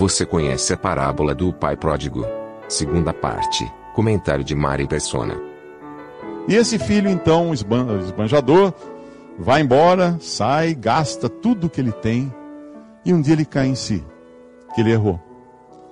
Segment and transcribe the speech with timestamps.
[0.00, 2.24] Você conhece a parábola do pai pródigo?
[2.66, 3.70] Segunda parte.
[3.94, 5.38] Comentário de Mari Persona.
[6.48, 8.72] E esse filho, então, esban- esbanjador,
[9.38, 12.34] vai embora, sai, gasta tudo que ele tem,
[13.04, 14.02] e um dia ele cai em si,
[14.74, 15.20] que ele errou.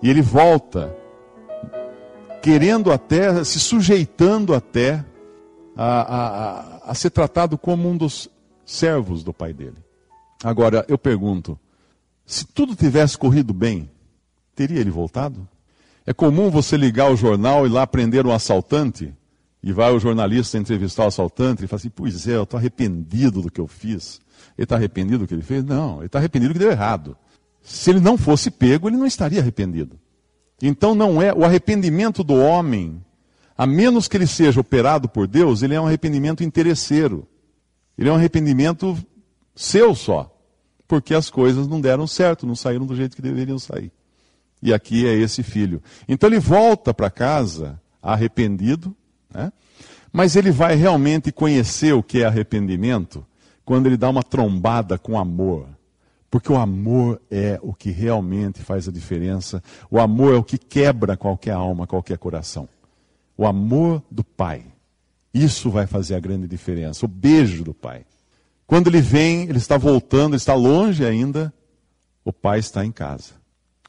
[0.02, 0.96] E ele volta,
[2.40, 5.04] querendo até, se sujeitando até
[5.76, 6.16] a,
[6.86, 8.30] a, a ser tratado como um dos
[8.64, 9.76] servos do pai dele.
[10.42, 11.58] Agora, eu pergunto,
[12.24, 13.90] se tudo tivesse corrido bem,
[14.58, 15.46] teria ele voltado?
[16.04, 19.14] É comum você ligar o jornal e lá prender um assaltante,
[19.62, 23.40] e vai o jornalista entrevistar o assaltante e fala assim: Pois é, eu estou arrependido
[23.40, 24.20] do que eu fiz.
[24.56, 25.64] Ele está arrependido do que ele fez?
[25.64, 27.16] Não, ele está arrependido do que deu errado.
[27.62, 29.98] Se ele não fosse pego, ele não estaria arrependido.
[30.60, 33.04] Então não é o arrependimento do homem,
[33.56, 37.26] a menos que ele seja operado por Deus, ele é um arrependimento interesseiro.
[37.96, 38.96] Ele é um arrependimento
[39.54, 40.34] seu só,
[40.86, 43.92] porque as coisas não deram certo, não saíram do jeito que deveriam sair.
[44.62, 45.82] E aqui é esse filho.
[46.08, 48.94] Então ele volta para casa arrependido,
[49.32, 49.52] né?
[50.12, 53.24] mas ele vai realmente conhecer o que é arrependimento
[53.64, 55.68] quando ele dá uma trombada com amor.
[56.30, 59.62] Porque o amor é o que realmente faz a diferença.
[59.90, 62.68] O amor é o que quebra qualquer alma, qualquer coração.
[63.36, 64.64] O amor do Pai.
[65.32, 67.06] Isso vai fazer a grande diferença.
[67.06, 68.04] O beijo do Pai.
[68.66, 71.52] Quando ele vem, ele está voltando, ele está longe ainda,
[72.22, 73.32] o Pai está em casa.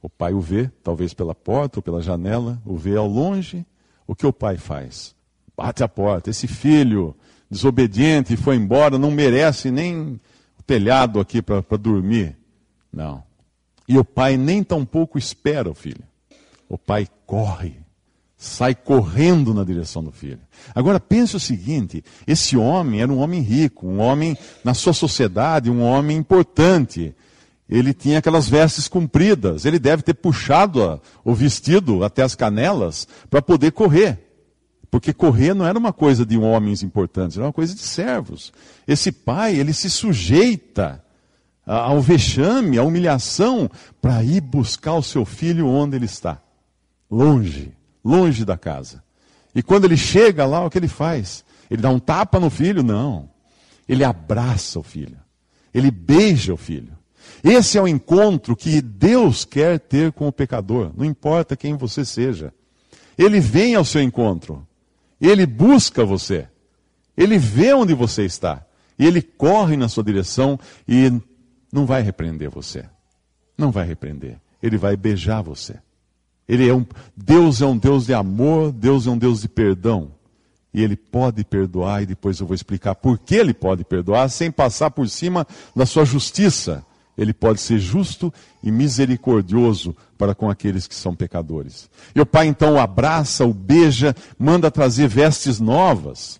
[0.01, 3.65] O pai o vê, talvez pela porta ou pela janela, o vê ao longe.
[4.07, 5.13] O que o pai faz?
[5.55, 6.29] Bate a porta.
[6.29, 7.15] Esse filho
[7.49, 10.19] desobediente foi embora, não merece nem
[10.57, 12.37] o telhado aqui para dormir.
[12.91, 13.23] Não.
[13.87, 16.03] E o pai nem tampouco espera o filho.
[16.69, 17.73] O pai corre,
[18.37, 20.39] sai correndo na direção do filho.
[20.73, 25.69] Agora pense o seguinte: esse homem era um homem rico, um homem na sua sociedade,
[25.69, 27.15] um homem importante
[27.69, 29.63] ele tinha aquelas vestes compridas.
[29.63, 34.17] Ele deve ter puxado a, o vestido até as canelas para poder correr.
[34.89, 38.51] Porque correr não era uma coisa de homens importantes, era uma coisa de servos.
[38.87, 41.03] Esse pai, ele se sujeita
[41.63, 43.69] ao vexame, à humilhação,
[44.01, 46.41] para ir buscar o seu filho onde ele está.
[47.11, 47.71] Longe,
[48.03, 49.03] longe da casa.
[49.53, 51.45] E quando ele chega lá, o que ele faz?
[51.69, 52.81] Ele dá um tapa no filho?
[52.81, 53.29] Não.
[53.87, 55.17] Ele abraça o filho.
[55.71, 56.98] Ele beija o filho.
[57.43, 62.03] Esse é o encontro que Deus quer ter com o pecador, não importa quem você
[62.03, 62.53] seja.
[63.17, 64.65] Ele vem ao seu encontro,
[65.19, 66.47] ele busca você,
[67.15, 68.65] ele vê onde você está,
[68.97, 71.11] e ele corre na sua direção e
[71.71, 72.85] não vai repreender você.
[73.57, 75.75] Não vai repreender, ele vai beijar você.
[76.47, 76.85] Ele é um
[77.15, 80.11] Deus é um Deus de amor, Deus é um Deus de perdão.
[80.73, 84.51] E ele pode perdoar, e depois eu vou explicar por que ele pode perdoar, sem
[84.51, 86.83] passar por cima da sua justiça
[87.19, 91.89] ele pode ser justo e misericordioso para com aqueles que são pecadores.
[92.15, 96.39] E o pai então o abraça, o beija, manda trazer vestes novas,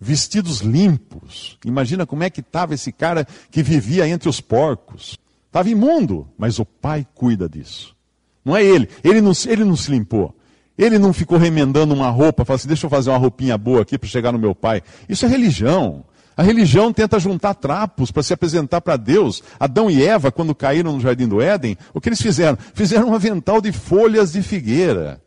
[0.00, 1.58] vestidos limpos.
[1.64, 5.18] Imagina como é que estava esse cara que vivia entre os porcos.
[5.48, 7.96] Estava imundo, mas o pai cuida disso.
[8.44, 10.34] Não é ele, ele não, ele não se limpou.
[10.78, 13.98] Ele não ficou remendando uma roupa, falou assim: deixa eu fazer uma roupinha boa aqui
[13.98, 14.82] para chegar no meu pai.
[15.08, 16.04] Isso é religião.
[16.36, 19.42] A religião tenta juntar trapos para se apresentar para Deus.
[19.60, 22.56] Adão e Eva, quando caíram no jardim do Éden, o que eles fizeram?
[22.74, 25.20] Fizeram um avental de folhas de figueira.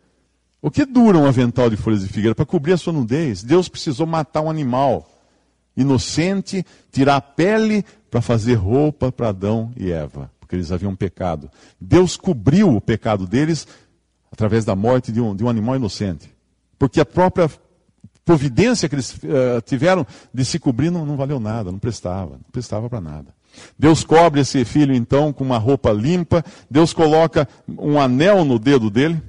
[0.62, 2.34] O que dura um avental de folhas de figueira?
[2.34, 3.44] Para cobrir a sua nudez.
[3.44, 5.08] Deus precisou matar um animal
[5.78, 11.51] inocente, tirar a pele para fazer roupa para Adão e Eva, porque eles haviam pecado.
[11.80, 13.68] Deus cobriu o pecado deles
[14.31, 16.34] através da morte de um, de um animal inocente.
[16.80, 17.50] Porque a própria
[18.25, 22.51] providência que eles uh, tiveram de se cobrir não, não, valeu nada, não prestava, não
[22.51, 23.27] prestava para nada.
[23.77, 28.89] Deus cobre esse filho então com uma roupa limpa, Deus coloca um anel no dedo
[28.89, 29.22] dele,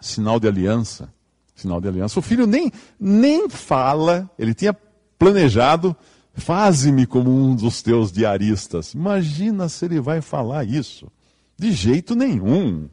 [0.00, 1.12] sinal de aliança,
[1.54, 2.18] sinal de aliança.
[2.18, 4.74] O filho nem, nem fala, ele tinha
[5.18, 5.94] planejado,
[6.34, 8.94] faze-me como um dos teus diaristas.
[8.94, 11.06] Imagina se ele vai falar isso.
[11.56, 12.88] De jeito nenhum.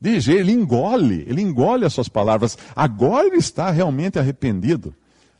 [0.00, 2.56] Jeito, ele engole, ele engole as suas palavras.
[2.74, 4.94] Agora ele está realmente arrependido.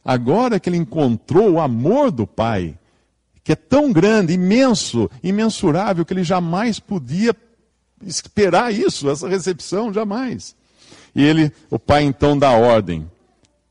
[0.05, 2.76] Agora que ele encontrou o amor do Pai,
[3.44, 7.34] que é tão grande, imenso, imensurável, que ele jamais podia
[8.05, 10.55] esperar isso, essa recepção, jamais.
[11.14, 13.11] E ele, o pai então dá ordem.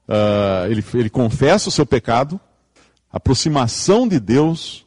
[0.07, 2.39] Uh, ele, ele confessa o seu pecado,
[3.11, 4.83] aproximação de Deus,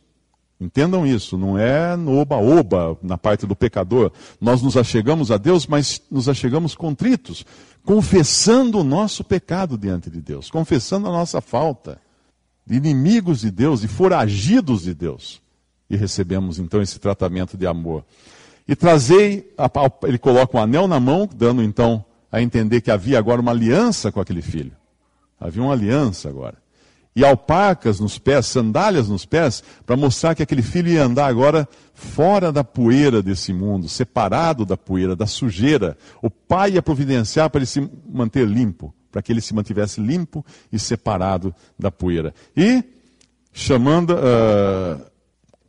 [0.60, 4.12] entendam isso, não é no oba-oba, na parte do pecador.
[4.40, 7.46] Nós nos achegamos a Deus, mas nos achegamos contritos,
[7.84, 11.98] confessando o nosso pecado diante de Deus, confessando a nossa falta,
[12.68, 15.40] inimigos de Deus, de foragidos de Deus.
[15.88, 18.04] E recebemos então esse tratamento de amor.
[18.68, 19.52] E trazei,
[20.04, 24.12] ele coloca um anel na mão, dando então a entender que havia agora uma aliança
[24.12, 24.72] com aquele filho.
[25.40, 26.56] Havia uma aliança agora.
[27.14, 31.68] E alpacas nos pés, sandálias nos pés, para mostrar que aquele filho ia andar agora
[31.92, 35.98] fora da poeira desse mundo, separado da poeira, da sujeira.
[36.22, 40.44] O pai ia providenciar para ele se manter limpo, para que ele se mantivesse limpo
[40.72, 42.32] e separado da poeira.
[42.56, 42.84] E
[43.52, 45.04] chamando, uh,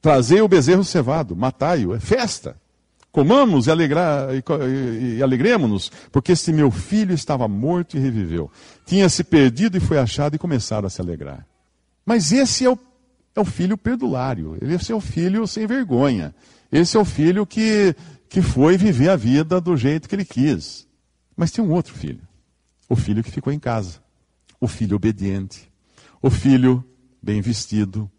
[0.01, 2.55] trazei o bezerro cevado, matai-o, é festa.
[3.11, 8.49] Comamos e, e, e alegremos-nos, porque este meu filho estava morto e reviveu.
[8.85, 11.45] Tinha se perdido e foi achado e começaram a se alegrar.
[12.05, 12.79] Mas esse é o,
[13.35, 16.33] é o filho perdulário, esse é o filho sem vergonha.
[16.71, 17.93] Esse é o filho que,
[18.29, 20.87] que foi viver a vida do jeito que ele quis.
[21.35, 22.21] Mas tem um outro filho.
[22.87, 23.99] O filho que ficou em casa.
[24.59, 25.69] O filho obediente.
[26.21, 26.83] O filho
[27.21, 28.09] bem vestido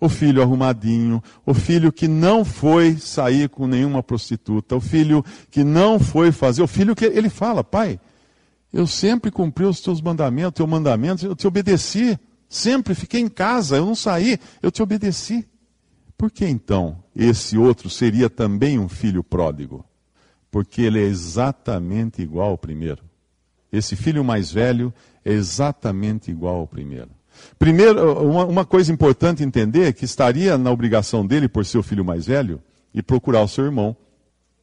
[0.00, 5.62] o filho arrumadinho, o filho que não foi sair com nenhuma prostituta, o filho que
[5.62, 8.00] não foi fazer, o filho que ele fala, pai,
[8.72, 12.18] eu sempre cumpri os teus mandamentos, teu mandamento, eu te obedeci,
[12.48, 15.46] sempre fiquei em casa, eu não saí, eu te obedeci.
[16.16, 19.84] Por que então esse outro seria também um filho pródigo?
[20.50, 23.02] Porque ele é exatamente igual ao primeiro.
[23.72, 24.92] Esse filho mais velho
[25.24, 27.10] é exatamente igual ao primeiro.
[27.58, 31.82] Primeiro, uma, uma coisa importante entender é que estaria na obrigação dele, por ser o
[31.82, 32.60] filho mais velho,
[32.94, 33.96] e procurar o seu irmão.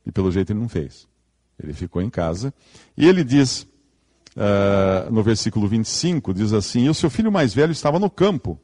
[0.05, 1.07] E pelo jeito ele não fez.
[1.61, 2.53] Ele ficou em casa.
[2.95, 3.67] E ele diz,
[4.35, 8.59] uh, no versículo 25, diz assim: E o seu filho mais velho estava no campo.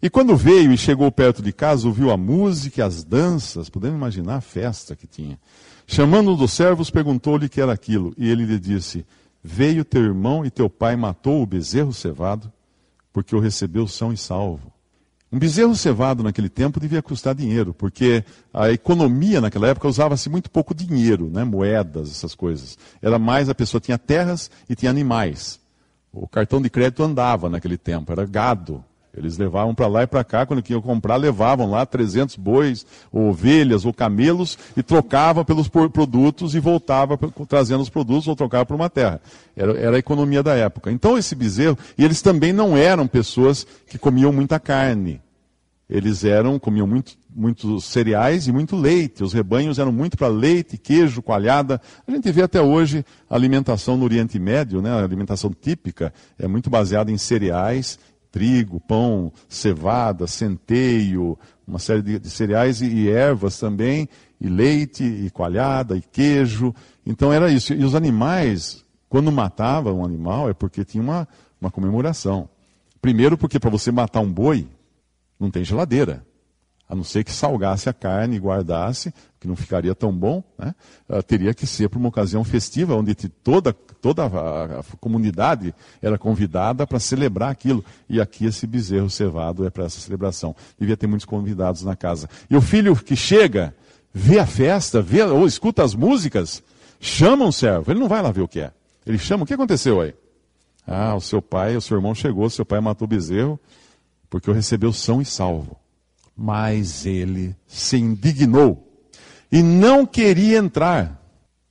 [0.00, 3.96] E quando veio e chegou perto de casa, ouviu a música e as danças, podemos
[3.96, 5.38] imaginar a festa que tinha.
[5.86, 8.14] Chamando um dos servos, perguntou-lhe que era aquilo.
[8.16, 9.04] E ele lhe disse:
[9.42, 12.52] Veio teu irmão e teu pai matou o bezerro cevado
[13.18, 14.72] porque o recebeu são e salvo.
[15.30, 18.24] Um bezerro cevado naquele tempo devia custar dinheiro, porque
[18.54, 21.42] a economia naquela época usava-se muito pouco dinheiro, né?
[21.42, 22.78] moedas, essas coisas.
[23.02, 25.58] Era mais a pessoa tinha terras e tinha animais.
[26.12, 28.84] O cartão de crédito andava naquele tempo, era gado.
[29.18, 33.30] Eles levavam para lá e para cá, quando queriam comprar, levavam lá 300 bois, ou
[33.30, 37.18] ovelhas, ou camelos, e trocava pelos produtos e voltava
[37.48, 39.20] trazendo os produtos ou trocava por uma terra.
[39.56, 40.90] Era, era, a economia da época.
[40.92, 45.20] Então esse bezerro, e eles também não eram pessoas que comiam muita carne.
[45.90, 49.24] Eles eram, comiam muito, muito cereais e muito leite.
[49.24, 51.80] Os rebanhos eram muito para leite, queijo, coalhada.
[52.06, 54.90] A gente vê até hoje a alimentação no Oriente Médio, né?
[54.90, 57.98] a alimentação típica, é muito baseada em cereais
[58.30, 64.08] trigo, pão, cevada, centeio, uma série de, de cereais e, e, ervas também,
[64.40, 66.74] e leite, e coalhada, e queijo.
[67.04, 67.72] Então era isso.
[67.72, 71.28] E os animais, quando matavam um animal, é porque tinha uma,
[71.60, 72.48] uma comemoração.
[73.00, 74.68] Primeiro, porque para você matar um boi,
[75.38, 76.26] não tem geladeira
[76.88, 80.74] a não ser que salgasse a carne e guardasse, que não ficaria tão bom, né?
[81.08, 86.18] uh, teria que ser para uma ocasião festiva, onde toda, toda a, a comunidade era
[86.18, 87.84] convidada para celebrar aquilo.
[88.08, 90.54] E aqui esse bezerro cevado é para essa celebração.
[90.78, 92.28] Devia ter muitos convidados na casa.
[92.48, 93.74] E o filho que chega,
[94.12, 96.62] vê a festa, vê, ou escuta as músicas,
[97.00, 97.90] chama um servo.
[97.90, 98.72] Ele não vai lá ver o que é.
[99.06, 100.14] Ele chama, o que aconteceu aí?
[100.86, 103.60] Ah, o seu pai, o seu irmão chegou, seu pai matou o bezerro,
[104.30, 105.76] porque o recebeu são e salvo.
[106.36, 108.86] Mas ele se indignou
[109.50, 111.20] e não queria entrar,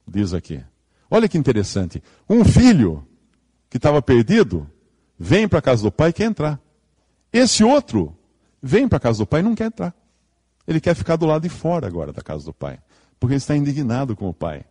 [0.07, 0.61] diz aqui.
[1.09, 2.03] Olha que interessante.
[2.29, 3.05] Um filho
[3.69, 4.69] que estava perdido
[5.17, 6.59] vem para a casa do pai e quer entrar.
[7.31, 8.15] Esse outro
[8.61, 9.93] vem para a casa do pai e não quer entrar.
[10.67, 12.79] Ele quer ficar do lado de fora agora da casa do pai,
[13.19, 14.65] porque ele está indignado com o pai.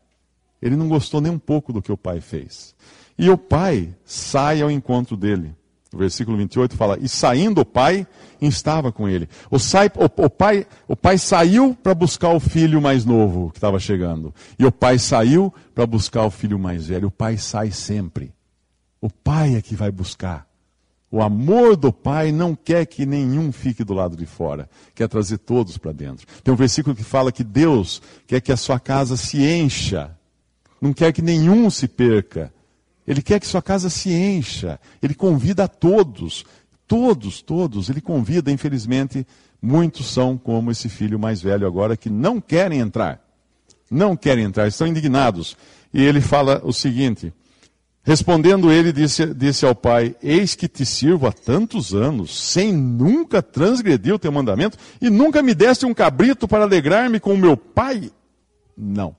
[0.61, 2.75] Ele não gostou nem um pouco do que o pai fez.
[3.19, 5.55] E o pai sai ao encontro dele.
[5.97, 8.07] O versículo 28 fala: E saindo o pai,
[8.41, 9.29] estava com ele.
[9.51, 13.57] O, sai, o, o pai, o pai saiu para buscar o filho mais novo que
[13.57, 14.33] estava chegando.
[14.59, 17.09] E o pai saiu para buscar o filho mais velho.
[17.09, 18.33] O pai sai sempre.
[19.01, 20.47] O pai é que vai buscar.
[21.11, 25.39] O amor do pai não quer que nenhum fique do lado de fora, quer trazer
[25.39, 26.27] todos para dentro.
[26.45, 30.11] Tem um versículo que fala que Deus quer que a sua casa se encha,
[30.79, 32.53] não quer que nenhum se perca.
[33.07, 34.81] Ele quer que sua casa se encha.
[35.03, 36.45] Ele convida a todos.
[36.87, 39.27] Todos, todos, ele convida, infelizmente,
[39.61, 43.21] muitos são como esse filho mais velho agora que não querem entrar.
[43.91, 45.57] Não querem entrar, estão indignados.
[45.93, 47.33] E ele fala o seguinte:
[48.07, 53.43] Respondendo ele, disse, disse ao pai: Eis que te sirvo há tantos anos, sem nunca
[53.43, 57.57] transgredir o teu mandamento, e nunca me deste um cabrito para alegrar-me com o meu
[57.57, 58.13] pai?
[58.79, 59.17] Não.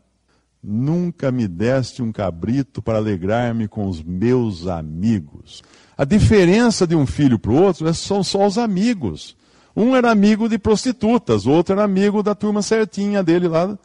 [0.70, 5.64] Nunca me deste um cabrito para alegrar-me com os meus amigos.
[5.98, 9.38] A diferença de um filho para o outro é são só os amigos.
[9.74, 13.80] Um era amigo de prostitutas, o outro era amigo da turma certinha dele lá.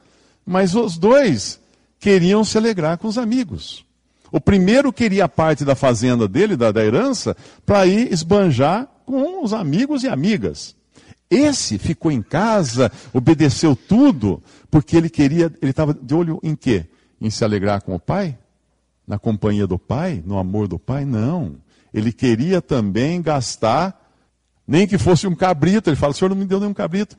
[0.45, 1.61] Mas os dois
[2.01, 3.87] queriam se alegrar com os amigos.
[4.33, 9.53] O primeiro queria parte da fazenda dele, da, da herança, para ir esbanjar com os
[9.53, 10.75] amigos e amigas.
[11.33, 16.87] Esse ficou em casa, obedeceu tudo, porque ele queria, ele estava de olho em quê?
[17.21, 18.39] Em se alegrar com o pai?
[19.07, 20.23] Na companhia do pai?
[20.27, 21.05] No amor do pai?
[21.05, 21.57] Não.
[21.93, 23.99] Ele queria também gastar,
[24.67, 25.89] nem que fosse um cabrito.
[25.89, 27.17] Ele fala: o senhor não me deu nenhum cabrito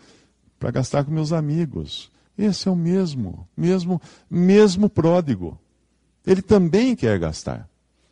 [0.60, 2.12] para gastar com meus amigos.
[2.38, 5.60] Esse é o mesmo, mesmo, mesmo pródigo
[6.26, 7.70] ele também quer gastar.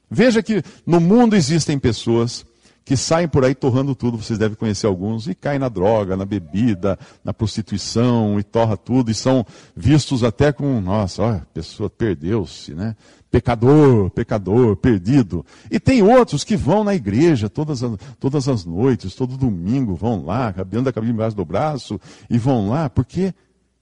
[0.10, 2.46] Veja que no mundo existem pessoas
[2.84, 6.26] que saem por aí torrando tudo, vocês devem conhecer alguns, e caem na droga, na
[6.26, 9.46] bebida, na prostituição, e torra tudo, e são
[9.76, 12.96] vistos até como, nossa, ó, a pessoa perdeu-se, né?
[13.30, 15.46] Pecador, pecador, perdido.
[15.70, 20.26] E tem outros que vão na igreja todas as, todas as noites, todo domingo, vão
[20.26, 23.34] lá, cabendo a cabine embaixo do braço, e vão lá, porque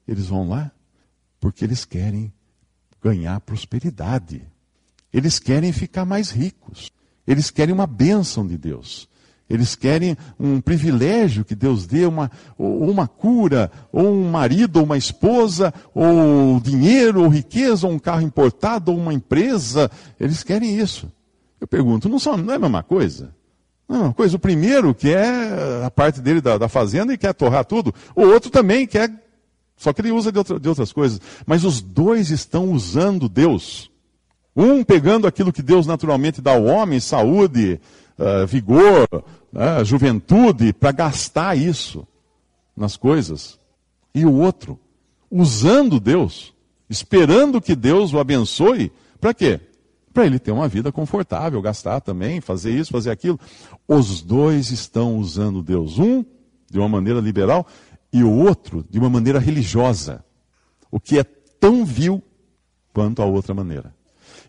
[0.08, 0.72] eles vão lá?
[1.40, 2.32] Porque eles querem
[3.02, 4.44] ganhar prosperidade.
[5.12, 6.92] Eles querem ficar mais ricos.
[7.30, 9.08] Eles querem uma bênção de Deus.
[9.48, 14.84] Eles querem um privilégio que Deus dê, uma, ou uma cura, ou um marido, ou
[14.84, 19.92] uma esposa, ou dinheiro, ou riqueza, ou um carro importado, ou uma empresa.
[20.20, 21.12] Eles querem isso.
[21.62, 23.32] Eu pergunto, não, são, não é a mesma coisa?
[23.88, 24.36] Não é a mesma coisa.
[24.36, 27.94] O primeiro quer a parte dele da, da fazenda e quer torrar tudo.
[28.16, 29.12] O outro também quer
[29.80, 31.22] só que ele usa de, outra, de outras coisas.
[31.46, 33.90] Mas os dois estão usando Deus.
[34.60, 37.80] Um pegando aquilo que Deus naturalmente dá ao homem, saúde,
[38.18, 42.06] uh, vigor, uh, juventude, para gastar isso
[42.76, 43.58] nas coisas.
[44.14, 44.78] E o outro,
[45.32, 46.54] usando Deus,
[46.90, 49.62] esperando que Deus o abençoe, para quê?
[50.14, 53.40] Para ele ter uma vida confortável, gastar também, fazer isso, fazer aquilo.
[53.88, 55.98] Os dois estão usando Deus.
[55.98, 56.26] Um,
[56.70, 57.66] de uma maneira liberal,
[58.12, 60.22] e o outro de uma maneira religiosa,
[60.92, 62.22] o que é tão vil
[62.92, 63.98] quanto a outra maneira.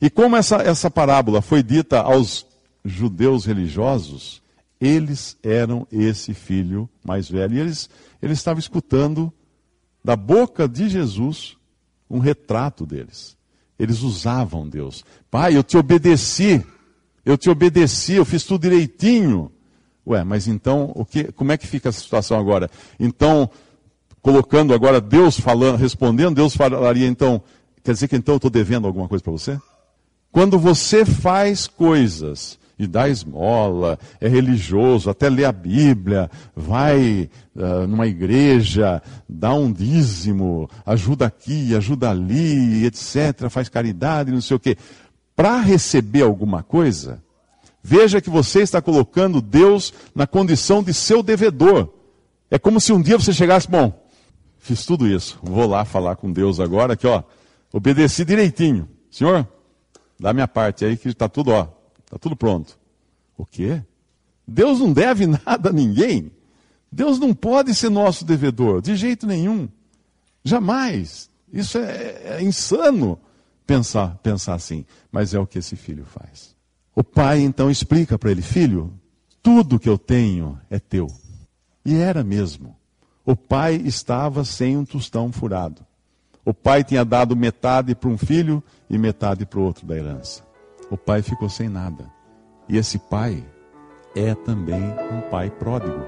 [0.00, 2.46] E como essa, essa parábola foi dita aos
[2.84, 4.42] judeus religiosos,
[4.80, 7.56] eles eram esse filho mais velho.
[7.56, 7.90] E eles,
[8.22, 9.32] eles estavam escutando
[10.02, 11.56] da boca de Jesus
[12.08, 13.36] um retrato deles.
[13.78, 15.04] Eles usavam Deus.
[15.30, 16.64] Pai, eu te obedeci.
[17.24, 19.52] Eu te obedeci, eu fiz tudo direitinho.
[20.06, 22.70] Ué, mas então, o que, como é que fica a situação agora?
[22.98, 23.48] Então,
[24.22, 27.42] colocando agora Deus falando, respondendo, Deus falaria então,
[27.84, 29.60] quer dizer que então eu estou devendo alguma coisa para você?
[30.32, 37.86] Quando você faz coisas e dá esmola, é religioso, até lê a Bíblia, vai uh,
[37.86, 44.60] numa igreja, dá um dízimo, ajuda aqui, ajuda ali, etc., faz caridade, não sei o
[44.60, 44.76] quê.
[45.36, 47.20] Para receber alguma coisa,
[47.82, 51.88] Veja que você está colocando Deus na condição de seu devedor.
[52.50, 54.06] É como se um dia você chegasse, bom,
[54.58, 57.22] fiz tudo isso, vou lá falar com Deus agora, que ó,
[57.72, 58.88] obedeci direitinho.
[59.10, 59.48] Senhor,
[60.20, 61.66] dá minha parte aí que está tudo, ó,
[62.04, 62.78] está tudo pronto.
[63.36, 63.82] O quê?
[64.46, 66.30] Deus não deve nada a ninguém.
[66.92, 69.68] Deus não pode ser nosso devedor, de jeito nenhum.
[70.44, 71.30] Jamais.
[71.52, 73.18] Isso é, é insano
[73.66, 74.84] pensar, pensar assim.
[75.10, 76.54] Mas é o que esse filho faz.
[76.94, 78.92] O pai então explica para ele: Filho,
[79.42, 81.06] tudo que eu tenho é teu.
[81.84, 82.76] E era mesmo.
[83.24, 85.86] O pai estava sem um tostão furado.
[86.50, 90.42] O pai tinha dado metade para um filho e metade para o outro da herança.
[90.90, 92.10] O pai ficou sem nada.
[92.68, 93.44] E esse pai
[94.16, 96.04] é também um pai pródigo,